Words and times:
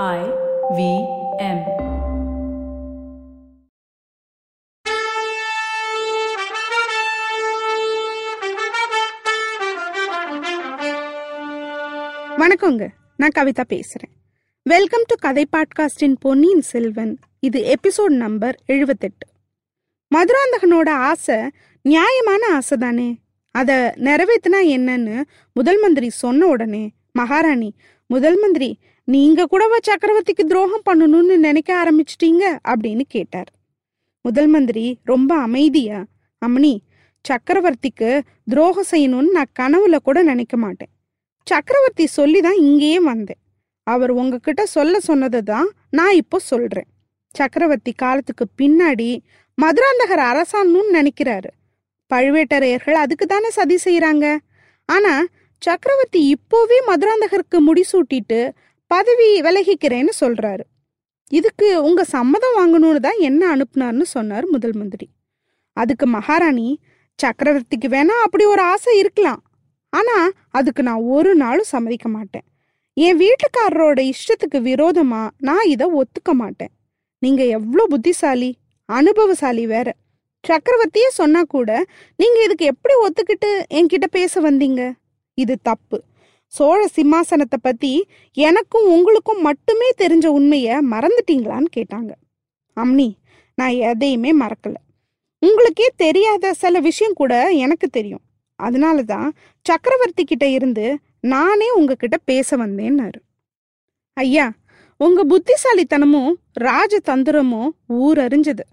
I 0.00 0.20
V 0.76 0.82
M. 1.38 1.58
வணக்கங்க. 12.38 12.88
நான் 13.16 13.34
கவிதா 13.38 13.64
பேசுறேன். 13.68 14.12
வெல்கம் 14.62 15.04
டு 15.06 15.14
கதை 15.20 15.46
பாட்காஸ்டின் 15.52 16.16
பொன்னியின் 16.20 16.60
செல்வன். 16.60 17.18
இது 17.40 17.74
எபிசோட் 17.74 18.16
நம்பர் 18.16 18.56
எழுபத்தெட்டு 18.66 19.26
மதுராந்தகனோட 20.14 20.88
ஆசை 21.10 21.50
நியாயமான 21.82 22.54
ஆசை 22.54 22.78
தானே 22.78 23.18
அதை 23.50 23.74
நிறைவேத்தினா 23.74 24.62
என்னன்னு 24.76 25.22
முதல் 25.52 25.80
மந்திரி 25.80 26.10
சொன்ன 26.10 26.46
உடனே 26.46 26.90
மகாராணி 27.12 27.74
முதல் 28.06 28.40
மந்திரி 28.40 28.78
நீங்க 29.08 29.46
கூடவா 29.46 29.78
சக்கரவர்த்திக்கு 29.82 30.44
துரோகம் 30.46 30.86
பண்ணணும்னு 30.90 31.36
நினைக்க 31.36 31.70
ஆரம்பிச்சிட்டீங்க? 31.82 32.44
அப்படின்னு 32.68 33.00
கேட்டார். 33.08 33.50
முதல் 34.20 34.46
மந்திரி 34.46 34.98
ரொம்ப 35.04 35.34
அமைதியா 35.36 36.04
அம்மணி 36.46 36.74
சக்கரவர்த்திக்கு 37.24 38.20
துரோகம் 38.44 38.90
செய்யணும்னு 38.90 39.30
நான் 39.30 39.54
கனவுல 39.60 39.96
கூட 40.02 40.22
நினைக்க 40.22 40.56
மாட்டேன். 40.56 40.90
சக்கரவர்த்தி 41.46 42.06
சொல்லி 42.06 42.40
தான் 42.40 42.56
இங்கேயே 42.56 43.00
வந்தேன். 43.00 43.40
அவர் 43.86 44.10
உங்ககிட்ட 44.10 44.66
சொல்ல 44.66 45.00
சொன்னது 45.00 45.42
தான் 45.42 45.68
நான் 45.90 46.14
இப்போ 46.14 46.38
சொல்றேன். 46.38 46.88
சக்கரவர்த்தி 47.34 47.92
காலத்துக்கு 47.92 48.44
பின்னாடி 48.62 49.10
மதுராந்தகர் 49.58 50.24
அரசாணும்னு 50.30 50.92
நினைக்கிறாரு. 50.92 51.50
பழுவேட்டரையர்கள் 52.10 52.98
அதுக்கு 53.04 53.26
தானே 53.26 53.50
சதி 53.50 53.78
செய்யறாங்க 53.84 54.38
ஆனா 54.88 55.24
சக்கரவர்த்தி 55.58 56.36
இப்போவே 56.36 56.78
மதுராந்தகருக்கு 56.86 57.58
முடிசூட்டிட்டு 57.68 58.40
பதவி 58.92 59.28
விலகிக்கிறேன்னு 59.46 60.12
சொல்றாரு. 60.20 60.64
இதுக்கு 61.38 61.68
உங்க 61.88 62.02
சம்மதம் 62.14 62.56
வாங்கணும்னு 62.58 63.00
தான் 63.06 63.20
என்ன 63.28 63.42
அனுப்புனார்னு 63.54 64.06
சொன்னார் 64.16 64.46
முதல் 64.54 64.76
மந்திரி. 64.80 65.06
அதுக்கு 65.76 66.06
மகாராணி 66.16 66.68
சக்கரவர்த்திக்கு 67.18 67.88
வேணா 67.94 68.14
அப்படி 68.26 68.44
ஒரு 68.54 68.62
ஆசை 68.72 68.92
இருக்கலாம். 69.02 69.40
ஆனா 69.92 70.16
அதுக்கு 70.58 70.82
நான் 70.88 71.06
ஒரு 71.16 71.30
நாளும் 71.42 71.70
சம்மதிக்க 71.74 72.08
மாட்டேன். 72.08 72.44
என் 72.96 73.18
வீட்டுக்காரரோட 73.22 74.00
இஷ்டத்துக்கு 74.12 74.58
விரோதமா 74.70 75.22
நான் 75.48 75.66
இதை 75.74 75.86
ஒத்துக்க 76.00 76.32
மாட்டேன். 76.42 76.72
நீங்க 77.22 77.42
எவ்வளோ 77.58 77.84
புத்திசாலி 77.92 78.50
அனுபவசாலி 78.88 79.64
வேற. 79.74 79.88
சக்கரவர்த்தியே 80.44 81.08
சொன்னா 81.20 81.40
கூட 81.54 81.70
நீங்க 82.20 82.38
இதுக்கு 82.46 82.64
எப்படி 82.72 82.94
ஒத்துக்கிட்டு 83.06 83.50
என்கிட்ட 83.78 84.06
பேச 84.18 84.40
வந்தீங்க? 84.48 84.82
இது 85.38 85.54
தப்பு. 85.68 85.98
சோழ 86.56 86.80
சிம்மாசனத்தை 86.96 87.58
பத்தி 87.62 87.92
எனக்கும் 88.36 88.86
உங்களுக்கும் 88.86 89.40
மட்டுமே 89.40 89.88
தெரிஞ்ச 90.02 90.26
உண்மைய 90.38 90.78
மறந்துட்டீங்களான்னு 90.90 91.68
கேட்டாங்க. 91.76 92.12
அம்னி 92.76 93.08
நான் 93.58 93.74
எதையுமே 93.90 94.32
மறக்கல. 94.32 94.74
உங்களுக்கே 95.38 95.88
தெரியாத 95.96 96.52
சில 96.54 96.80
விஷயம் 96.80 97.12
கூட 97.12 97.34
எனக்கு 97.64 97.88
தெரியும். 97.88 98.24
அதனால 98.54 99.02
தான் 99.02 99.28
சக்கரவர்த்தி 99.62 100.24
கிட்ட 100.24 100.46
இருந்து 100.46 100.86
நானே 101.20 101.70
உங்ககிட்ட 101.70 102.16
பேச 102.24 102.56
வந்தேன்னாரு. 102.56 103.20
ஐயா 104.16 104.46
உங்க 105.00 105.20
புத்திசாலித்தனமும் 105.24 106.32
ராஜதந்திரமும் 106.60 107.70
ஊர் 107.86 108.18
அறிஞ்சது. 108.18 108.64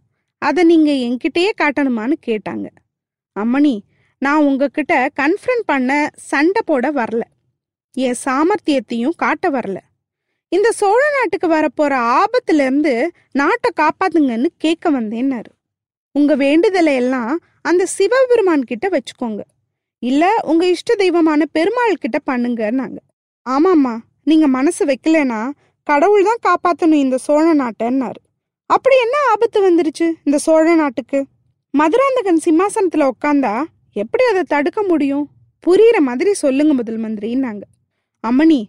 அதை 0.41 0.63
நீங்க 0.63 0.91
என்கிட்டயே 1.05 1.51
காட்டணுமான்னு 1.61 2.17
கேட்டாங்க. 2.27 2.67
அம்மணி 3.35 3.75
நான் 4.21 4.43
உங்ககிட்ட 4.43 4.93
கன்ஃபர்ன் 5.21 5.63
பண்ண 5.65 6.09
சண்டை 6.31 6.61
போட 6.65 6.91
வரல. 6.91 7.23
என் 7.93 8.15
சாமர்த்தியத்தையும் 8.25 9.15
காட்ட 9.15 9.49
வரல. 9.49 9.77
இந்த 10.47 10.71
சோழ 10.71 11.01
நாட்டுக்கு 11.15 11.47
வரப்போற 11.47 11.93
ஆபத்துல 12.17 12.59
இருந்து 12.61 13.11
நாட்டை 13.31 13.71
காப்பாத்துங்கன்னு 13.75 14.45
கேட்க 14.57 14.91
வந்தேன்னாரு. 14.91 15.51
உங்க 16.11 16.35
வேண்டுதலை 16.35 16.95
எல்லாம் 16.95 17.39
அந்த 17.61 17.85
சிவபெருமான் 17.85 18.63
கிட்ட 18.63 18.89
வச்சுக்கோங்க. 18.89 19.39
இல்ல 19.99 20.35
உங்க 20.41 20.69
இஷ்ட 20.69 20.95
தெய்வமான 20.95 21.45
பெருமாள் 21.45 21.93
கிட்ட 21.93 22.19
பண்ணுங்கன்னாங்க. 22.25 22.97
ஆமாம்மா 23.49 23.97
நீங்க 24.23 24.47
மனசு 24.47 24.85
வைக்கலனா 24.85 25.49
கடவுள் 25.83 26.27
தான் 26.29 26.43
காப்பாத்தணும் 26.47 27.03
இந்த 27.05 27.17
சோழ 27.17 27.53
நாட்டைன்னாரு. 27.53 28.21
அப்படி 28.65 28.99
என்ன 28.99 29.17
ஆபத்து 29.29 29.59
வந்துருச்சு 29.69 30.13
இந்த 30.23 30.37
சோழ 30.37 30.75
நாட்டுக்கு? 30.75 31.25
மதுராந்தகன் 31.77 32.41
சிம்மாசனத்துல 32.45 33.09
உட்காந்தா 33.09 33.63
எப்படி 33.93 34.23
அதை 34.23 34.43
தடுக்க 34.43 34.83
முடியும்? 34.83 35.29
புரியுற 35.67 35.97
மாதிரி 35.99 36.33
சொல்லுங்க 36.33 36.73
முதல் 36.73 36.99
மந்திரின்னாங்க. 36.99 37.61
அம்மணி 38.27 38.63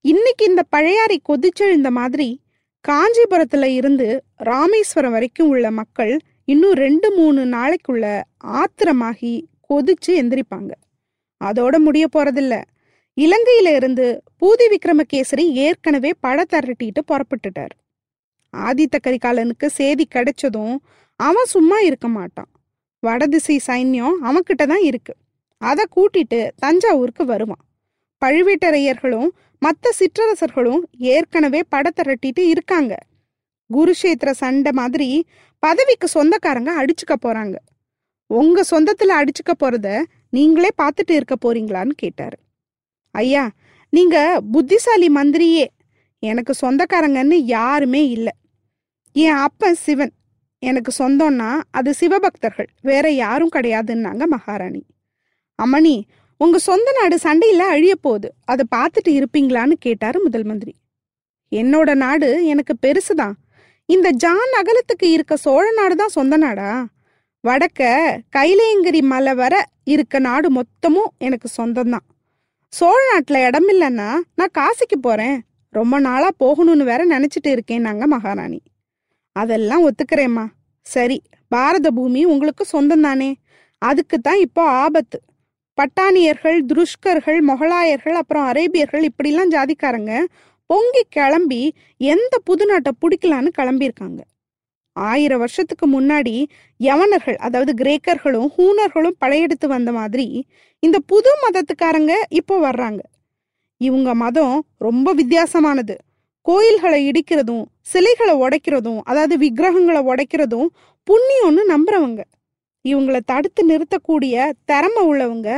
இன்னைக்கு 0.00 0.44
இந்த 0.44 0.62
பழையாறை 0.62 1.20
கொதிச்செழுந்த 1.28 1.90
மாதிரி 1.90 2.40
காஞ்சிபுரத்துல 2.88 3.64
இருந்து 3.64 4.24
ராமேஸ்வரம் 4.36 5.10
வரைக்கும் 5.10 5.48
உள்ள 5.48 5.70
மக்கள் 5.70 6.18
இன்னும் 6.44 6.72
ரெண்டு 6.72 7.14
மூணு 7.14 7.44
நாளைக்குள்ள 7.44 8.22
ஆத்திரமாகி 8.44 9.32
கொதிச்சு 9.68 10.12
எந்திரிப்பாங்க. 10.12 10.70
அதோட 11.44 11.78
முடிய 11.78 12.06
போறதில்ல. 12.16 12.62
இலங்கையில 13.16 13.74
இருந்து 13.74 14.22
பூதி 14.40 14.66
விக்ரமகேசரி 14.74 15.46
ஏற்கனவே 15.52 16.12
பட 16.20 16.44
திரட்டிட்டு 16.52 17.00
புறப்பட்டுட்டார். 17.12 17.74
ஆதித்த 18.56 18.96
கரிகாலனுக்கு 19.02 19.66
சேதி 19.66 20.06
கிடைச்சதும் 20.14 20.76
அவன் 21.16 21.44
சும்மா 21.44 21.78
இருக்க 21.78 22.08
மாட்டான். 22.08 22.50
வடதிசை 23.00 23.60
சைன்யம் 23.66 24.16
அவன்கிட்ட 24.22 24.66
தான் 24.66 24.82
இருக்கு. 24.82 25.14
அதை 25.58 25.84
கூட்டிட்டு 25.96 26.50
தஞ்சாவூருக்கு 26.56 27.24
வருவான். 27.24 27.64
பழுவேட்டரையர்களும் 28.24 29.28
மற்ற 29.58 29.92
சிற்றரசர்களும் 29.98 30.78
ஏற்கனவே 30.98 31.62
படத்திரட்டிட்டு 31.76 32.40
இருக்காங்க. 32.40 32.96
குருஷேத்திர 33.74 34.30
சண்டை 34.30 34.72
மாதிரி 34.72 35.26
பதவிக்கு 35.58 36.08
சொந்தக்காரங்க 36.08 36.84
அடிச்சுக்க 36.84 37.14
போறாங்க. 37.24 37.54
உங்க 38.26 38.64
சொந்தத்துல 38.70 39.08
அடிச்சுக்க 39.08 39.52
போறத 39.60 40.02
நீங்களே 40.30 40.68
பார்த்துட்டு 40.82 41.10
இருக்க 41.10 41.34
போறீங்களான்னு 41.44 41.90
கேட்டாரு. 41.96 42.38
ஐயா 43.10 43.50
நீங்க 43.88 44.40
புத்திசாலி 44.52 45.08
மந்திரியே. 45.08 45.66
எனக்கு 46.18 46.54
சொந்தக்காரங்கன்னு 46.62 47.32
யாருமே 47.32 48.08
இல்லை. 48.08 48.32
என் 49.12 49.32
அப்பன் 49.32 49.74
சிவன். 49.74 50.12
எனக்கு 50.58 50.92
சொந்தம்னா 50.98 51.62
அது 51.70 51.94
சிவபக்தர்கள். 52.00 52.68
வேற 52.82 53.10
யாரும் 53.10 53.50
கிடையாதுன்னாங்க 53.54 54.24
மகாராணி. 54.24 54.86
அம்மணி 55.62 56.02
உங்க 56.40 56.58
சொந்த 56.58 56.88
நாடு 56.98 57.16
சண்டையில 57.16 57.66
அழிய 57.74 57.94
போகுது 57.96 58.28
அதை 58.44 58.64
பார்த்துட்டு 58.74 59.10
இருப்பீங்களான்னு 59.18 59.72
கேட்டாரு 59.78 60.18
முதல் 60.20 60.44
மந்திரி. 60.44 60.72
என்னோட 61.52 61.94
நாடு 61.94 62.28
எனக்கு 62.46 62.74
பெருசுதான். 62.84 63.34
இந்த 63.88 64.10
ஜான் 64.10 64.54
அகலத்துக்கு 64.60 65.06
இருக்க 65.16 65.36
சோழ 65.36 65.64
நாடு 65.70 65.96
தான் 65.96 66.14
சொந்த 66.16 66.36
நாடா? 66.36 66.70
வடக்க 67.44 67.82
கைலேயங்கிரி 68.36 69.00
மலை 69.02 69.34
வர 69.34 69.54
இருக்க 69.84 70.18
நாடு 70.18 70.48
மொத்தமும் 70.50 71.10
எனக்கு 71.18 71.48
சொந்தம்தான். 71.58 72.06
சோழ 72.72 72.98
நாட்டில் 73.12 73.44
இடம் 73.46 73.68
இல்லைன்னா 73.68 74.08
நான் 74.34 74.54
காசிக்கு 74.58 74.98
போறேன். 75.00 75.36
ரொம்ப 75.74 75.98
நாளா 75.98 76.28
போகணும்னு 76.44 76.84
வேற 76.84 77.02
நினைச்சிட்டு 77.06 77.50
இருக்கேன்னாங்க 77.56 78.06
மகாராணி. 78.06 78.60
அதெல்லாம் 79.36 79.84
ஒத்துக்கிறேம்மா. 79.88 80.46
சரி 80.86 81.18
பாரத 81.48 81.90
பூமி 81.90 82.24
உங்களுக்கு 82.24 82.64
சொந்தம் 82.64 83.00
தானே 83.00 83.30
அதுக்கு 83.78 84.20
தான் 84.20 84.38
இப்போ 84.38 84.62
ஆபத்து. 84.84 85.18
பட்டானியர்கள் 85.78 86.58
துருஷ்கர்கள் 86.70 87.40
மொகலாயர்கள் 87.50 88.16
அப்புறம் 88.20 88.46
அரேபியர்கள் 88.50 89.04
இப்படிலாம் 89.10 89.52
ஜாதிக்காரங்க 89.56 90.12
பொங்கி 90.70 91.02
கிளம்பி 91.08 91.62
எந்த 92.12 92.34
புது 92.44 92.64
நாட்டை 92.66 92.92
பிடிக்கலான்னு 93.02 93.50
கிளம்பியிருக்காங்க. 93.58 94.20
ஆயிரம் 94.96 95.38
வருஷத்துக்கு 95.38 95.86
முன்னாடி 95.86 96.34
யவனர்கள் 96.80 97.38
அதாவது 97.46 97.72
கிரேக்கர்களும் 97.74 98.48
ஹூனர்களும் 98.56 99.16
படையெடுத்து 99.18 99.66
வந்த 99.68 99.90
மாதிரி 99.92 100.26
இந்த 100.82 100.98
புது 101.06 101.30
மதத்துக்காரங்க 101.44 102.14
இப்போ 102.28 102.56
வர்றாங்க. 102.68 103.00
இவங்க 103.80 104.10
மதம் 104.14 104.56
ரொம்ப 104.78 105.08
வித்தியாசமானது. 105.20 105.96
கோயில்களை 106.46 107.00
இடிக்கிறதும் 107.10 107.64
சிலைகளை 107.92 108.34
உடைக்கிறதும் 108.44 109.00
அதாவது 109.10 109.34
விக்கிரகங்களை 109.38 110.02
உடைக்கிறதும் 110.12 110.68
புண்ணியம்னு 111.06 111.64
நம்புறவங்க. 111.74 112.22
இவங்களை 112.88 113.20
தடுத்து 113.24 113.62
நிறுத்தக்கூடிய 113.68 114.52
திறமை 114.64 115.02
உள்ளவங்க 115.06 115.48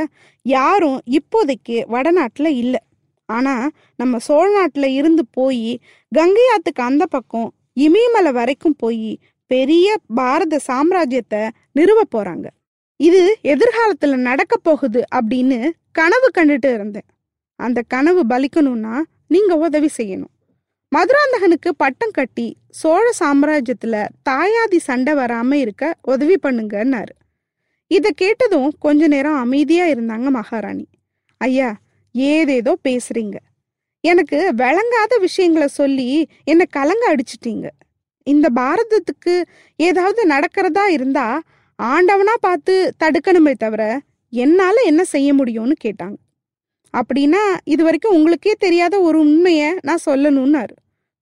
யாரும் 0.42 0.98
இப்போதைக்கு 1.10 1.76
வடநாட்டில் 1.86 2.50
இல்லை. 2.62 2.80
ஆனா 3.28 3.54
நம்ம 3.96 4.18
சோழ 4.18 4.46
நாட்டில் 4.52 4.88
இருந்து 4.90 5.22
போய் 5.30 5.80
கங்கை 6.12 6.44
ஆத்துக்கு 6.54 6.82
அந்த 6.82 7.06
பக்கம் 7.06 7.48
இமயமலை 7.72 8.32
வரைக்கும் 8.32 8.76
போய் 8.78 9.18
பெரிய 9.46 9.96
பாரத 10.14 10.60
சாம்ராஜ்யத்தை 10.66 11.42
நிறுவ 11.72 12.00
போறாங்க. 12.16 12.46
இது 13.00 13.22
எதிர்காலத்தில் 13.42 14.24
நடக்க 14.28 14.56
போகுது 14.56 15.00
அப்படின்னு 15.14 15.58
கனவு 15.92 16.28
கண்டுட்டு 16.38 16.70
இருந்தேன். 16.74 17.08
அந்த 17.60 17.82
கனவு 17.88 18.22
பலிக்கணும்னா 18.26 18.94
நீங்க 19.28 19.52
உதவி 19.56 19.88
செய்யணும். 19.96 20.33
மதுராந்தகனுக்கு 20.94 21.70
பட்டம் 21.76 22.12
கட்டி 22.12 22.56
சோழ 22.70 23.04
சாம்ராஜ்யத்துல 23.20 23.96
தாயாதி 24.28 24.78
சண்டை 24.78 25.12
வராம 25.14 25.52
இருக்க 25.52 25.94
உதவி 26.02 26.36
பண்ணுங்கன்னாரு. 26.42 27.14
இதை 27.90 28.10
கேட்டதும் 28.16 28.68
கொஞ்ச 28.78 29.06
நேரம் 29.06 29.34
அமைதியா 29.34 29.84
இருந்தாங்க 29.86 30.28
மகாராணி. 30.30 30.86
ஐயா 31.40 31.70
ஏதேதோ 32.14 32.72
பேசுறீங்க. 32.88 33.36
எனக்கு 34.00 34.38
விளங்காத 34.56 35.16
விஷயங்களை 35.18 35.68
சொல்லி 35.68 36.08
என்னை 36.44 36.66
கலங்க 36.70 37.04
அடிச்சிட்டீங்க. 37.12 37.66
இந்த 38.22 38.46
பாரதத்துக்கு 38.54 39.34
ஏதாவது 39.76 40.20
நடக்கிறதா 40.28 40.84
இருந்தா 40.88 41.26
ஆண்டவனா 41.78 42.34
பார்த்து 42.40 42.74
தடுக்கணுமே 43.04 43.54
தவிர 43.64 43.82
என்னால 44.32 44.76
என்ன 44.80 45.04
செய்ய 45.04 45.34
முடியும்னு 45.34 45.76
கேட்டாங்க. 45.84 46.16
அப்படின்னா 46.94 47.42
இது 47.64 47.82
வரைக்கும் 47.84 48.14
உங்களுக்கே 48.14 48.54
தெரியாத 48.58 49.00
ஒரு 49.00 49.18
உண்மையை 49.18 49.70
நான் 49.82 50.06
சொல்லணும்னாரு. 50.10 50.74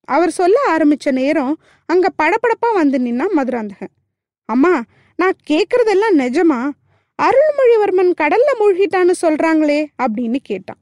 அவர் 0.04 0.30
சொல்ல 0.30 0.76
ஆரம்பிச்ச 0.76 1.12
நேரம் 1.12 1.54
அங்க 1.88 2.08
படபடப்பா 2.22 2.68
வந்து 2.72 2.98
நின்னா 2.98 3.26
மதுராந்தகன். 3.36 3.92
அம்மா 4.44 4.82
நான் 5.16 5.36
கேக்குறதெல்லாம் 5.50 6.16
நிஜமா? 6.16 6.60
அருள்மொழிவர்மன் 7.18 8.12
கடல்ல 8.20 8.50
மூழ்கிட்டான்னு 8.60 9.14
சொல்றாங்களே 9.22 9.86
அப்படின்னு 10.02 10.38
கேட்டான். 10.42 10.80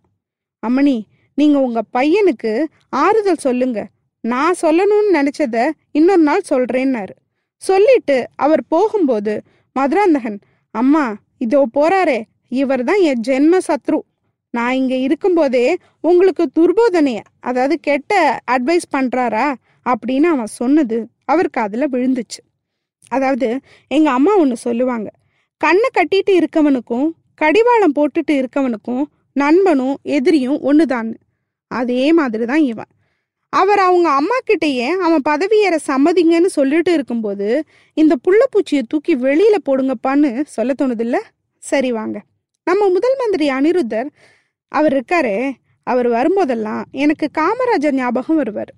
அம்மணி 0.67 0.97
நீங்க 1.35 1.59
உங்க 1.61 1.81
பையனுக்கு 1.93 2.65
ஆறுதல் 2.89 3.45
சொல்லுங்க. 3.47 3.81
நான் 4.25 4.55
சொல்லணும்னு 4.63 5.11
நினைச்சத 5.13 5.71
இன்னொரு 5.93 6.23
நாள் 6.23 6.49
சொல்றேன்னாரு. 6.51 7.15
சொல்லிட்டு 7.57 8.27
அவர் 8.37 8.63
போகும்போது 8.69 9.43
மதுராந்தகன் 9.73 10.39
அம்மா 10.71 11.17
இதோ 11.39 11.67
போறாரே. 11.79 12.23
இவர் 12.49 12.85
தான் 12.85 13.01
என் 13.01 13.21
ஜென்ம 13.27 13.59
சத்ரு. 13.69 13.99
நான் 14.55 14.73
இங்க 14.73 14.95
இருக்கும்போதே 14.95 15.77
உங்களுக்கு 16.01 16.45
துர்போதனைய 16.59 17.21
அதாவது 17.41 17.75
கெட்ட 17.81 18.13
அட்வைஸ் 18.51 18.87
பண்றாரா 18.97 19.47
அப்படின்னு 19.87 20.29
அவன் 20.35 20.53
சொன்னது 20.61 20.99
அவருக்கு 21.25 21.61
அதுல 21.61 21.87
விழுந்துச்சு. 21.87 22.41
அதாவது 23.09 23.49
எங்க 23.89 24.09
அம்மா 24.11 24.33
ஒன்று 24.37 24.57
சொல்லுவாங்க 24.57 25.09
கண்ணை 25.61 25.89
கட்டிட்டு 25.99 26.33
இருக்கவனுக்கும் 26.41 27.09
கடிவாளம் 27.35 27.97
போட்டுட்டு 27.99 28.33
இருக்கவனுக்கும் 28.41 29.05
நண்பனும் 29.33 29.97
எதிரியும் 30.03 30.59
ஒண்ணுதான்னு. 30.61 31.15
அதே 31.71 32.13
மாதிரி 32.13 32.45
தான் 32.45 32.65
இவன். 32.73 32.91
அவர் 33.53 33.79
அவங்க 33.79 34.09
அம்மா 34.11 34.37
கிட்டேயே 34.47 34.89
அவன் 35.07 35.23
பதவி 35.23 35.57
ஏற 35.59 35.77
சம்மதிங்கன்னு 35.87 36.51
சொல்லிட்டு 36.59 36.93
இருக்கும்போது 36.93 37.49
இந்த 37.97 38.17
புள்ளப்பூச்சியை 38.25 38.83
தூக்கி 38.89 39.15
வெளியில 39.17 39.57
போடுங்கப்பான்னு 39.69 40.31
சொல்ல 40.57 40.75
தோணுதில்ல? 40.83 41.19
சரி 41.63 41.93
வாங்க. 41.93 42.19
நம்ம 42.67 42.89
முதல் 42.89 43.17
மந்திரி 43.19 43.47
அனிருத்தர் 43.51 44.09
அவர் 44.71 44.93
இருக்காரே 44.93 45.53
அவர் 45.83 46.09
வரும்போதெல்லாம் 46.11 46.83
எனக்கு 46.91 47.31
காமராஜர் 47.39 47.93
ஞாபகம் 47.93 48.37
வருவார். 48.37 48.73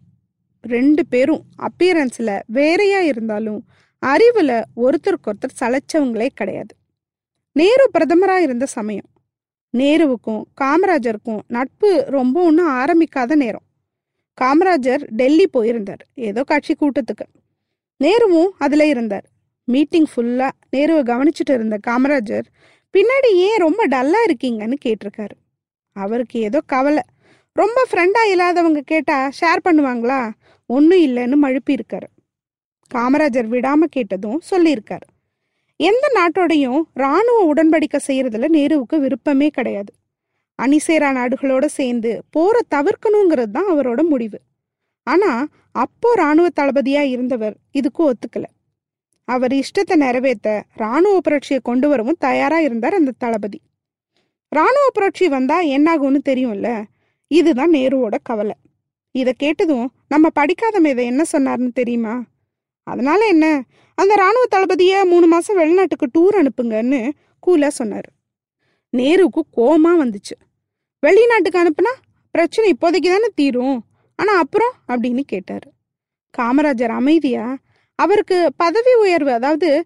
ரெண்டு 0.62 1.06
பேரும் 1.06 1.42
அப்பியரன்ஸில் 1.58 2.40
வேறையா 2.46 3.00
இருந்தாலும் 3.00 3.66
அறிவில் 3.98 4.62
ஒருத்தருக்கு 4.76 5.26
ஒருத்தர் 5.26 5.60
சளைச்சவங்களே 5.60 6.28
கிடையாது. 6.34 6.74
நேரு 7.52 7.90
பிரதமராக 7.98 8.36
இருந்த 8.36 8.66
சமயம். 8.66 9.08
நேருவுக்கும் 9.78 10.42
காமராஜருக்கும் 10.60 11.40
நட்பு 11.48 12.04
ரொம்ப 12.08 12.44
ஒன்றும் 12.44 12.68
ஆரம்பிக்காத 12.68 13.34
நேரம். 13.34 13.66
காமராஜர் 14.40 15.04
டெல்லி 15.10 15.46
போயிருந்தார் 15.46 16.04
ஏதோ 16.14 16.42
கட்சி 16.42 16.74
கூட்டத்துக்கு. 16.74 17.26
நேருவும் 18.04 18.50
அதில் 18.58 18.88
இருந்தார். 18.94 19.26
மீட்டிங் 19.64 20.06
ஃபுல்லாக 20.16 20.50
நேருவை 20.76 21.02
கவனிச்சுட்டு 21.02 21.54
இருந்த 21.54 21.78
காமராஜர் 21.86 22.46
பின்னாடி 22.94 23.30
ஏன் 23.46 23.58
ரொம்ப 23.58 23.88
டல்லாக 23.88 24.26
இருக்கீங்கன்னு 24.28 24.74
கேட்டிருக்காரு. 24.84 25.36
அவருக்கு 25.96 26.40
ஏதோ 26.40 26.60
கவலை. 26.66 27.02
ரொம்ப 27.52 27.86
ஃப்ரெண்டாக 27.90 28.30
இல்லாதவங்க 28.30 28.80
கேட்டால் 28.80 29.32
ஷேர் 29.40 29.64
பண்ணுவாங்களா? 29.68 30.20
ஒன்றும் 30.66 31.02
இல்லைன்னு 31.06 31.36
மழுப்பியிருக்காரு. 31.42 32.08
காமராஜர் 32.90 33.46
விடாமல் 33.46 33.88
கேட்டதும் 33.90 34.40
சொல்லியிருக்காரு. 34.50 35.06
எந்த 35.76 36.04
நாட்டோடையும் 36.14 36.82
ராணுவ 36.92 37.38
உடன்படிக்கை 37.54 38.00
செய்கிறதுல 38.06 38.48
நேருவுக்கு 38.48 38.96
விருப்பமே 39.00 39.48
கிடையாது. 39.48 39.92
அணிசேரா 40.58 41.10
நாடுகளோடு 41.12 41.64
சேர்ந்து 41.64 42.22
போரை 42.30 42.60
தவிர்க்கணுங்கிறது 42.74 43.50
தான் 43.50 43.70
அவரோட 43.70 44.02
முடிவு. 44.08 44.38
ஆனால் 45.06 45.48
அப்போ 45.72 46.14
ராணுவ 46.14 46.48
தளபதியாக 46.54 47.06
இருந்தவர் 47.06 47.54
இதுக்கு 47.70 48.10
ஒத்துக்கலை. 48.10 48.50
அவர் 49.24 49.52
இஷ்டத்தை 49.52 49.96
நிறைவேற்ற 49.96 50.64
இராணுவ 50.76 51.20
புரட்சியை 51.20 51.60
கொண்டு 51.62 51.88
வரவும் 51.88 52.18
தயாராக 52.18 52.62
இருந்தார் 52.62 52.94
அந்த 52.94 53.12
தளபதி. 53.18 53.60
ராணுவ 54.54 54.90
புரட்சி 54.92 55.28
வந்தா 55.28 55.62
என்னாகும்னு 55.62 56.18
தெரியும்ல? 56.28 56.84
இதுதான் 57.26 57.70
நேருவோட 57.70 58.14
கவலை. 58.22 58.54
இதை 59.10 59.32
கேட்டதும் 59.32 59.92
நம்ம 60.08 60.30
படிக்காத 60.30 60.80
மேதை 60.80 61.06
என்ன 61.06 61.22
சொன்னார்னு 61.32 61.68
தெரியுமா? 61.72 62.24
அதனால 62.82 63.26
என்ன? 63.26 63.64
அந்த 63.94 64.14
ராணுவ 64.14 64.44
தளபதியை 64.56 65.04
மூணு 65.04 65.26
மாசம் 65.26 65.56
வெளிநாட்டுக்கு 65.56 66.06
டூர் 66.18 66.34
அனுப்புங்கன்னு 66.34 67.10
கூலா 67.46 67.68
சொன்னார். 67.68 68.10
நேருவுக்கு 68.96 69.42
கோமா 69.56 69.92
வந்துச்சு. 70.00 70.36
வெளிநாட்டுக்கு 71.00 71.62
அனுப்புனா 71.64 71.94
பிரச்சனை 72.30 72.70
இப்போதைக்கு 72.70 73.10
தானே 73.14 73.28
தீரும். 73.34 73.84
ஆனா 74.16 74.38
அப்புறம் 74.38 74.72
அப்படின்னு 74.88 75.20
கேட்டார். 75.20 75.66
காமராஜர் 76.38 76.94
அமைதியா 77.00 77.56
அவருக்கு 77.94 78.52
பதவி 78.56 78.94
உயர்வு 78.94 79.32
அதாவது 79.32 79.84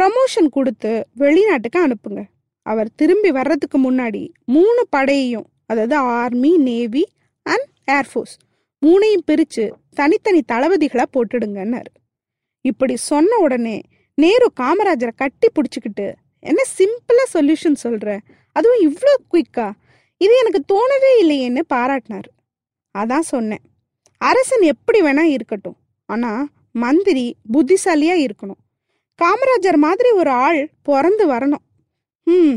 ப்ரமோஷன் 0.00 0.48
கொடுத்து 0.50 1.06
வெளிநாட்டுக்கு 1.14 1.86
அனுப்புங்க. 1.86 2.22
அவர் 2.70 2.88
திரும்பி 3.00 3.30
வர்றதுக்கு 3.38 3.78
முன்னாடி 3.86 4.22
மூணு 4.54 4.82
படையையும் 4.96 5.46
அதாவது 5.70 5.96
ஆர்மி 6.20 6.52
நேவி 6.68 7.04
அண்ட் 7.46 7.68
ஏர்ஃபோர்ஸ் 7.96 8.34
மூணையும் 8.82 9.26
பிரித்து 9.28 9.64
தனித்தனி 9.94 10.40
தளபதிகளாக 10.52 11.08
போட்டுடுங்கன்னாரு. 11.14 11.90
இப்படி 12.64 12.94
சொன்ன 13.10 13.38
உடனே 13.44 13.76
நேரு 14.18 14.46
காமராஜரை 14.60 15.12
கட்டி 15.16 15.48
பிடிச்சிக்கிட்டு 15.54 16.06
என்ன 16.50 16.60
சிம்பிளாக 16.78 17.28
சொல்யூஷன் 17.34 17.82
சொல்கிற 17.84 18.10
அதுவும் 18.56 18.82
இவ்வளோ 18.86 19.14
குயிக்கா 19.32 19.66
இது 20.20 20.34
எனக்கு 20.42 20.60
தோணவே 20.72 21.10
இல்லையேன்னு 21.22 21.62
பாராட்டினார். 21.74 22.28
அதான் 22.94 23.26
சொன்னேன். 23.32 23.62
அரசன் 24.20 24.64
எப்படி 24.72 24.98
வேணா 25.02 25.24
இருக்கட்டும். 25.34 25.76
ஆனால் 26.12 26.42
மந்திரி 26.84 27.24
புத்திசாலியாக 27.52 28.24
இருக்கணும். 28.26 28.60
காமராஜர் 29.18 29.78
மாதிரி 29.86 30.10
ஒரு 30.20 30.30
ஆள் 30.46 30.60
பிறந்து 30.88 31.24
வரணும். 31.32 31.64
ம் 32.28 32.56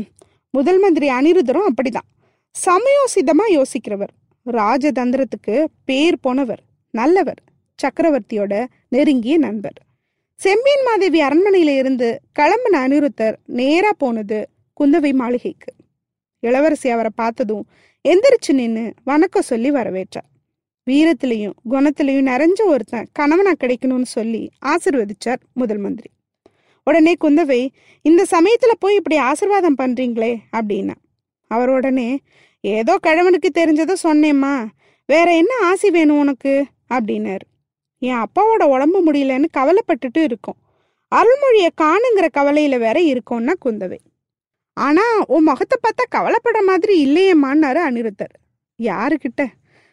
முதல் 0.50 0.78
மந்திரி 0.78 1.08
அனிருத்தரும் 1.08 1.68
அப்படிதான். 1.68 2.08
சமயோசிதமா 2.54 3.44
யோசிக்கிறவர். 3.48 4.12
ராஜதந்திரத்துக்கு 4.46 5.64
பேர் 5.84 6.20
போனவர் 6.20 6.62
நல்லவர் 6.90 7.40
சக்கரவர்த்தியோட 7.82 8.66
நெருங்கிய 8.88 9.38
நண்பர். 9.38 9.78
செம்பியன் 10.34 10.84
மாதேவி 10.84 11.22
அரண்மனையில 11.22 11.76
இருந்து 11.76 12.20
கிளம்பின 12.38 12.72
அனிருத்தர் 12.72 13.36
நேரா 13.46 13.90
போனது 13.98 14.48
குந்தவை 14.80 15.12
மாளிகைக்கு. 15.12 15.74
இளவரசி 16.40 16.88
அவரை 16.88 17.10
பார்த்ததும் 17.14 17.64
எந்திரிச்சு 18.08 18.52
நின்று 18.52 18.94
வணக்கம் 19.04 19.42
சொல்லி 19.42 19.70
வரவேற்றார். 19.70 20.28
வீரத்திலையும் 20.90 21.52
குணத்திலையும் 21.70 22.28
நிறைஞ்ச 22.30 22.64
ஒருத்தன் 22.66 23.08
கணவனா 23.12 23.52
கிடைக்கணும்னு 23.60 24.10
சொல்லி 24.16 24.50
ஆசிர்வதிச்சார் 24.66 25.42
முதல் 25.52 25.78
மந்திரி. 25.78 26.10
உடனே 26.84 27.14
குந்தவை 27.20 27.68
இந்த 28.02 28.24
சமயத்துல 28.30 28.70
போய் 28.78 28.94
இப்படி 28.94 29.18
ஆசிர்வாதம் 29.18 29.80
பண்றீங்களே? 29.82 30.36
அப்படின்னா. 30.56 30.94
அவர் 31.48 31.68
உடனே 31.68 32.18
ஏதோ 32.60 32.98
கிழவனுக்கு 33.06 33.48
தெரிஞ்சதை 33.54 33.94
சொன்னேம்மா. 34.02 34.66
வேற 35.06 35.36
என்ன 35.36 35.54
ஆசி 35.62 35.90
வேணும் 35.90 36.18
உனக்கு? 36.18 36.66
அப்படின்னாரு. 36.94 37.46
என் 37.98 38.16
அப்பாவோட 38.16 38.62
உடம்பு 38.62 39.12
முடியலன்னு 39.12 39.44
கவலைப்பட்டுட்டு 39.56 40.22
இருக்கோம். 40.22 40.56
அருள்மொழியை 41.14 41.68
காணுங்கிற 41.80 42.28
கவலையில 42.36 42.78
வேற 42.78 43.00
இருக்கோம்னா 43.00 43.52
குந்தவை. 43.64 43.98
ஆனா 44.72 45.02
உன் 45.26 45.42
முகத்தை 45.42 45.78
பார்த்தா 45.82 46.04
கவலைப்பட 46.08 46.62
மாதிரி 46.62 47.06
இல்லையேம்மான்னாரு 47.06 47.80
அனிருத்தர். 47.90 48.34
யாருக்கிட்ட? 48.82 49.46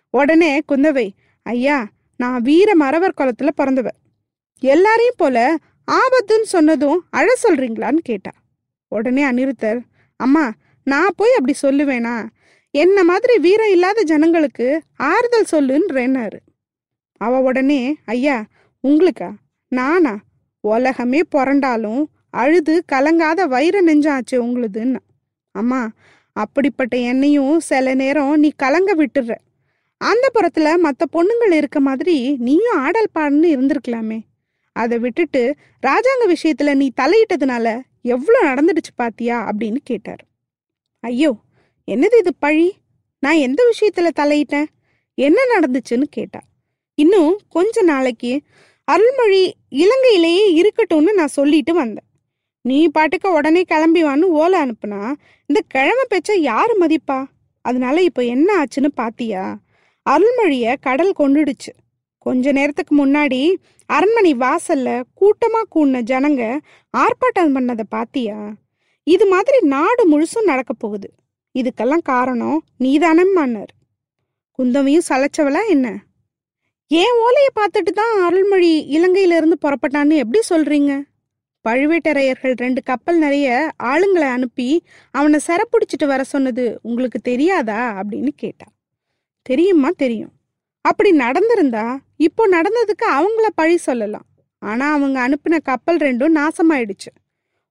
உடனே 0.09 0.59
குந்தவை 0.67 1.09
ஐயா 1.43 1.87
நான் 2.17 2.41
வீர 2.41 2.75
மறவர் 2.75 3.13
குளத்துல 3.17 3.47
பிறந்தவர். 3.47 3.95
எல்லாரையும் 4.59 5.13
போல 5.17 5.55
ஆபத்துன்னு 5.89 6.41
சொன்னதும் 6.41 7.05
அழ 7.09 7.33
சொல்றீங்களான்னு 7.43 7.97
கேட்டா. 7.97 8.31
உடனே 8.87 9.23
அனிருத்தர் 9.23 9.79
அம்மா 10.15 10.51
நான் 10.83 11.13
போய் 11.15 11.33
அப்படி 11.33 11.57
சொல்லுவேனா? 11.61 12.27
என்ன 12.71 13.03
மாதிரி 13.03 13.37
வீரம் 13.37 13.71
இல்லாத 13.71 14.01
ஜனங்களுக்கு 14.01 14.81
ஆறுதல் 14.97 15.47
சொல்லுன்றேன்னாரு. 15.51 16.39
அவ 17.17 17.39
உடனே 17.39 17.95
ஐயா 18.05 18.45
உங்களுக்கா? 18.87 19.31
நானா? 19.67 20.19
உலகமே 20.59 21.21
புரண்டாலும் 21.35 22.03
அழுது 22.29 22.83
கலங்காத 22.91 23.47
வைர 23.47 23.81
நெஞ்சாச்சு 23.81 24.35
உங்களுதுன்னு. 24.35 24.99
அம்மா 25.51 25.89
அப்படிப்பட்ட 26.33 26.97
என்னையும் 26.97 27.59
சில 27.59 27.93
நேரம் 27.93 28.39
நீ 28.39 28.51
கலங்க 28.55 28.95
விட்டுற. 28.95 29.35
அந்த 29.97 30.29
புறத்துல 30.33 30.77
மற்ற 30.77 31.05
பொண்ணுங்கள் 31.13 31.53
இருக்க 31.53 31.79
மாதிரி 31.79 32.35
நீயும் 32.39 32.77
ஆடல் 32.77 33.09
பாடுன்னு 33.19 33.55
இருந்திருக்கலாமே. 33.55 34.19
அதை 34.81 34.97
விட்டுட்டு 35.03 35.41
ராஜாங்க 35.83 36.25
விஷயத்துல 36.33 36.73
நீ 36.81 36.87
தலையிட்டதுனால 37.01 37.67
எவ்வளோ 38.13 38.39
நடந்துடுச்சு 38.43 38.91
பாத்தியா 38.95 39.37
அப்படின்னு 39.49 39.79
கேட்டார். 39.89 40.23
ஐயோ 41.03 41.31
என்னது 41.87 42.17
இது 42.19 42.31
பழி? 42.39 42.67
நான் 43.23 43.43
எந்த 43.47 43.61
விஷயத்துல 43.71 44.09
தலையிட்டேன்? 44.19 44.67
என்ன 45.17 45.39
நடந்துச்சுன்னு 45.53 46.07
கேட்டா. 46.09 46.41
இன்னும் 46.97 47.33
கொஞ்ச 47.49 47.81
நாளைக்கு 47.81 48.31
அருள்மொழி 48.87 49.41
இலங்கையிலேயே 49.83 50.45
இருக்கட்டும்னு 50.59 51.11
நான் 51.19 51.35
சொல்லிட்டு 51.37 51.73
வந்தேன். 51.73 52.07
நீ 52.65 52.77
பாட்டுக்க 52.97 53.27
உடனே 53.37 53.61
கிளம்பி 53.63 54.01
வான்னு 54.03 54.31
ஓலை 54.39 54.57
அனுப்புனா 54.61 55.01
இந்த 55.49 55.59
கிழமை 55.67 56.05
பேச்ச 56.11 56.31
யாரு 56.49 56.73
மதிப்பா? 56.81 57.19
அதனால 57.65 58.01
இப்போ 58.01 58.21
என்ன 58.33 58.49
ஆச்சுன்னு 58.61 58.89
பாத்தியா? 58.93 59.43
அருள்மொழிய 60.05 60.75
கடல் 60.81 61.19
கொண்டுடுச்சு. 61.19 61.71
கொஞ்ச 62.19 62.51
நேரத்துக்கு 62.51 62.93
முன்னாடி 63.05 63.55
அரண்மனை 63.85 64.35
வாசல்ல 64.35 65.03
கூட்டமா 65.21 65.61
கூடின 65.75 66.01
ஜனங்க 66.11 66.59
ஆர்ப்பாட்டம் 66.97 67.53
பண்ணதை 67.55 67.81
பாத்தியா? 67.89 68.53
இது 69.03 69.25
மாதிரி 69.25 69.59
நாடு 69.59 70.03
முழுசும் 70.11 70.43
நடக்க 70.43 70.73
போகுது. 70.73 71.13
இதுக்கெல்லாம் 71.59 72.03
காரணம் 72.03 72.65
நீதானம்மான்னார். 72.79 73.71
குந்தவையும் 74.51 75.07
சலைச்சவளா 75.09 75.59
என்ன? 75.67 75.97
ஏன் 76.87 77.15
ஓலையை 77.19 77.49
பார்த்துட்டு 77.55 77.91
தான் 77.91 78.21
அருள்மொழி 78.21 78.71
இலங்கையிலிருந்து 78.97 79.53
புறப்பட்டான்னு 79.61 80.15
எப்படி 80.15 80.39
சொல்றீங்க? 80.49 81.01
பழுவேட்டரையர்கள் 81.69 82.53
ரெண்டு 82.55 82.83
கப்பல் 82.83 83.17
நிறைய 83.17 83.71
ஆளுங்களை 83.83 84.27
அனுப்பி 84.27 84.83
அவனை 85.11 85.39
சரப்பிடிச்சிட்டு 85.47 86.07
வர 86.07 86.23
சொன்னது 86.23 86.79
உங்களுக்கு 86.81 87.19
தெரியாதா 87.19 88.01
அப்படின்னு 88.01 88.27
கேட்டா. 88.35 88.65
தெரியுமா 89.41 89.89
தெரியும். 89.95 90.31
அப்படி 90.81 91.17
நடந்திருந்தா 91.17 91.97
இப்போ 92.17 92.43
நடந்ததுக்கு 92.47 93.05
அவங்கள 93.17 93.47
பழி 93.55 93.77
சொல்லலாம். 93.77 94.25
ஆனா 94.61 94.93
அவங்க 94.93 95.17
அனுப்பின 95.27 95.59
கப்பல் 95.59 95.97
ரெண்டும் 95.97 96.35
நாசமாயிடுச்சு. 96.39 97.11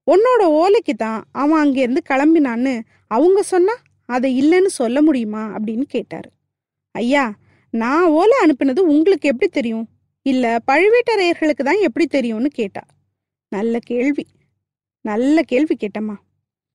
உன்னோட 0.07 0.43
ஓலைக்கு 0.61 0.95
தான் 0.97 1.25
அவன் 1.33 1.61
அங்கேருந்து 1.65 2.01
கிளம்பினான்னு 2.11 2.81
அவங்க 3.07 3.43
சொன்னா 3.43 3.75
அதை 4.07 4.29
இல்லைன்னு 4.41 4.71
சொல்ல 4.81 5.03
முடியுமா 5.03 5.43
அப்படின்னு 5.57 5.83
கேட்டாரு. 5.83 6.31
ஐயா 6.91 7.25
நான் 7.71 8.05
ஓலை 8.05 8.37
அனுப்பினது 8.45 8.79
உங்களுக்கு 8.79 9.29
எப்படி 9.29 9.51
தெரியும்? 9.51 9.89
இல்ல 10.23 10.59
பழுவேட்டரையர்களுக்கு 10.67 11.63
தான் 11.65 11.81
எப்படி 11.81 12.07
தெரியும்னு 12.07 12.49
கேட்டா? 12.49 12.83
நல்ல 13.53 13.79
கேள்வி. 13.79 14.27
நல்ல 15.01 15.43
கேள்வி 15.43 15.77
கேட்டம்மா. 15.81 16.17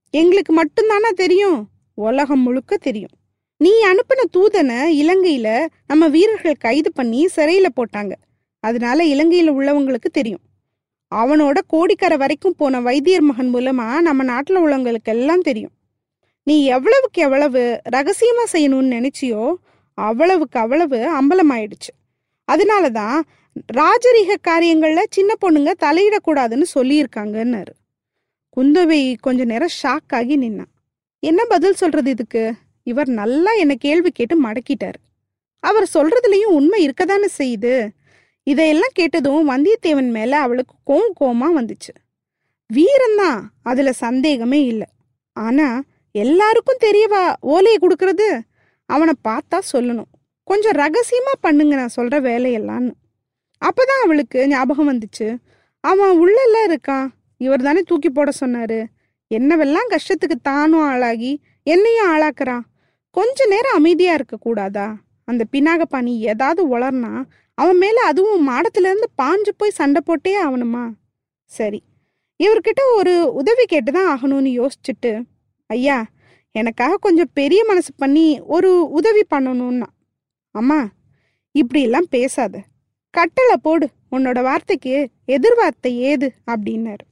எங்களுக்கு 0.09 0.63
மட்டும்தானா 0.63 1.09
தெரியும்? 1.15 1.59
உலகம் 1.93 2.39
முழுக்க 2.39 2.77
தெரியும். 2.77 3.15
நீ 3.63 3.71
அனுப்பின 3.89 4.21
தூதனை 4.35 4.77
இலங்கையில 5.01 5.47
நம்ம 5.87 6.07
வீரர்கள் 6.07 6.63
கைது 6.65 6.89
பண்ணி 6.91 7.21
சிறையில 7.35 7.67
போட்டாங்க. 7.77 8.13
அதனால 8.63 9.05
இலங்கையில 9.13 9.51
உள்ளவங்களுக்கு 9.57 10.09
தெரியும். 10.11 10.43
அவனோட 11.11 11.57
கோடிக்கரை 11.67 12.17
வரைக்கும் 12.17 12.57
போன 12.57 12.81
வைத்தியர் 12.81 13.25
மகன் 13.29 13.51
மூலமா 13.55 13.87
நம்ம 14.07 14.23
நாட்டில் 14.23 14.59
உள்ளவங்களுக்கு 14.59 15.11
எல்லாம் 15.15 15.41
தெரியும். 15.41 15.73
நீ 16.47 16.55
எவ்வளவுக்கு 16.65 17.21
எவ்வளவு 17.21 17.61
ரகசியமா 17.95 18.45
செய்யணும்னு 18.51 18.93
நினைச்சியோ 18.97 19.43
அவ்வளவுக்கு 19.97 20.59
அவ்வளவு 20.59 20.99
அம்பலமாயிடுச்சு. 21.19 21.91
அதனால 22.47 22.89
தான் 22.89 23.17
ராஜரீக 23.79 24.33
காரியங்கள்ல 24.49 25.01
சின்ன 25.09 25.31
பொண்ணுங்க 25.43 25.71
தலையிடக்கூடாதுன்னு 25.85 26.67
சொல்லியிருக்காங்கன்னாரு. 26.75 27.73
குந்தவை 28.57 29.01
கொஞ்ச 29.19 29.43
நேரம் 29.51 29.75
ஷாக் 29.81 30.13
ஆகி 30.19 30.37
நின்னான் 30.37 30.71
என்ன 31.23 31.41
பதில் 31.45 31.79
சொல்றது 31.81 32.09
இதுக்கு? 32.09 32.43
இவர் 32.83 33.07
நல்லா 33.07 33.51
என்ன 33.51 33.75
கேள்வி 33.75 34.11
கேட்டு 34.11 34.43
மடக்கிட்டாரு. 34.43 34.99
அவர் 35.59 35.89
சொல்றதுலயும் 35.93 36.55
உண்மை 36.57 36.89
இருக்கதானே 36.89 37.27
செய்யுது. 37.37 37.87
இதையெல்லாம் 38.43 38.93
கேட்டதும் 38.93 39.49
வந்தியத்தேவன் 39.49 40.09
மேல 40.09 40.39
அவளுக்கு 40.39 40.75
கோம் 40.83 41.13
கோமா 41.19 41.49
வந்துச்சு. 41.57 41.93
வீரம்தான் 42.73 43.41
அதுல 43.63 43.91
சந்தேகமே 43.91 44.65
இல்லை. 44.65 44.85
ஆனா 45.33 45.81
எல்லாருக்கும் 46.11 46.77
தெரியவா 46.81 47.33
ஓலையை 47.39 47.77
கொடுக்கறது? 47.81 48.39
அவனை 48.85 49.13
பார்த்தா 49.27 49.59
சொல்லணும். 49.71 50.11
கொஞ்சம் 50.43 50.75
ரகசியமா 50.75 51.31
பண்ணுங்க 51.39 51.75
நான் 51.75 51.95
சொல்ற 51.95 52.15
வேலையெல்லாம்னு 52.29 52.91
அப்பதான் 53.65 54.03
அவளுக்கு 54.03 54.47
ஞாபகம் 54.47 54.89
வந்துச்சு. 54.93 55.37
அவன் 55.79 56.27
உள்ளல்ல 56.27 56.55
இருக்கான். 56.67 57.07
இவர் 57.37 57.61
தானே 57.61 57.81
தூக்கி 57.81 58.09
போட 58.09 58.31
சொன்னாரு. 58.39 58.85
என்னவெல்லாம் 59.29 59.89
கஷ்டத்துக்கு 59.89 60.35
தானும் 60.41 60.81
ஆளாகி 60.81 61.41
என்னையும் 61.63 62.17
ஆளாக்குறான். 62.17 62.61
கொஞ்ச 63.15 63.45
நேரம் 63.45 63.75
அமைதியா 63.75 64.13
இருக்க 64.13 64.37
கூடாதா? 64.37 64.97
அந்த 65.25 65.43
பினாகப்பாணி 65.51 66.17
ஏதாவது 66.17 66.77
உளர்னா 66.77 67.23
அவன் 67.53 67.77
மேல 67.77 68.01
அதுவும் 68.01 68.49
மாடத்துல 68.49 68.87
இருந்து 68.87 69.09
பாஞ்சு 69.21 69.49
போய் 69.57 69.69
சண்டை 69.69 70.01
போட்டே 70.05 70.45
ஆகணுமா? 70.45 70.93
சரி. 71.45 71.83
இவர்கிட்ட 72.43 72.81
ஒரு 72.95 73.33
உதவி 73.33 73.63
கேட்டுதான் 73.63 74.09
ஆகணும்னு 74.13 74.51
யோசிச்சுட்டு 74.59 75.23
ஐயா 75.67 76.05
எனக்காக 76.51 76.97
கொஞ்சம் 76.97 77.29
பெரிய 77.33 77.65
மனசு 77.65 77.93
பண்ணி 77.95 78.39
ஒரு 78.39 78.89
உதவி 78.89 79.21
பண்ணணும்னா. 79.35 79.85
அம்மா 80.51 80.89
இப்படியெல்லாம் 81.51 82.07
பேசாத. 82.09 82.63
கட்டளை 83.09 83.55
போடு. 83.61 83.89
உன்னோட 84.11 84.41
வார்த்தைக்கு 84.41 85.09
எதிர்வார்த்தை 85.27 85.87
ஏது? 85.87 86.33
அப்படின்னாரு. 86.51 87.05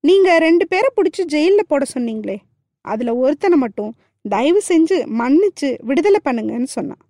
நீங்க 0.00 0.38
ரெண்டு 0.38 0.66
பேரை 0.66 0.90
பிடிச்சி 0.96 1.24
ஜெயிலில் 1.24 1.66
போட 1.66 1.84
சொன்னீங்களே. 1.94 2.36
அதுல 2.80 3.16
ஒருத்தனை 3.16 3.58
மட்டும் 3.58 3.94
தயவு 4.28 4.62
செஞ்சு 4.68 4.96
மன்னிச்சு 5.20 5.76
விடுதலை 5.82 6.20
பண்ணுங்கன்னு 6.24 6.62
சொன்னான். 6.62 7.02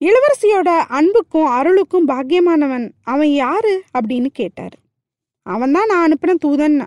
இளவரசியோட 0.00 0.78
அன்புக்கும் 0.88 1.46
அருளுக்கும் 1.46 2.08
பாக்கியமானவன் 2.08 2.90
அவன் 3.02 3.32
யாரு 3.32 3.82
அப்படின்னு 3.98 4.26
கேட்டார். 4.26 4.76
அவன் 5.42 5.72
தான் 5.72 5.86
நான் 5.86 6.04
அனுப்பின 6.06 6.36
தூதன்னா. 6.46 6.86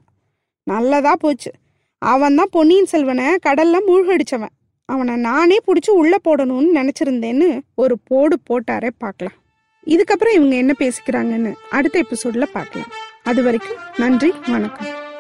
நல்லதா 0.64 1.16
போச்சு. 1.16 1.52
அவன் 1.98 2.36
தான் 2.36 2.52
பொன்னியின் 2.52 2.86
செல்வனை 2.86 3.38
கடல்ல 3.48 3.78
மூழ்கடிச்சவன். 3.88 4.56
அவனை 4.86 5.16
நானே 5.16 5.58
பிடிச்சி 5.68 5.90
உள்ள 5.90 6.16
போடணும்னு 6.28 6.72
நினைச்சிருந்தேன்னு 6.80 7.60
ஒரு 7.76 8.00
போடு 8.04 8.38
போட்டாரே 8.50 8.90
பார்க்கலாம். 8.98 9.38
இதுக்கப்புறம் 9.88 10.34
இவங்க 10.34 10.56
என்ன 10.56 10.74
பேசிக்கிறாங்கன்னு 10.80 11.54
அடுத்த 11.70 12.04
எபிசோட்ல 12.04 12.44
பார்க்கலாம். 12.44 12.92
அது 13.24 13.44
வரைக்கும் 13.44 13.78
நன்றி 13.98 14.34
வணக்கம். 14.48 15.11